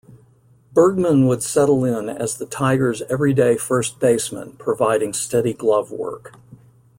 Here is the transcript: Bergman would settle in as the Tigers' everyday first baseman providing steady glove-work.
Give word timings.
Bergman 0.73 1.27
would 1.27 1.43
settle 1.43 1.85
in 1.85 2.09
as 2.09 2.35
the 2.39 2.47
Tigers' 2.47 3.03
everyday 3.03 3.55
first 3.55 3.99
baseman 3.99 4.53
providing 4.53 5.13
steady 5.13 5.53
glove-work. 5.53 6.33